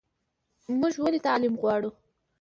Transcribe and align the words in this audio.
موږ 0.79 0.93
ولې 1.03 1.19
تعلیم 1.27 1.53
غواړو؟ 1.61 1.89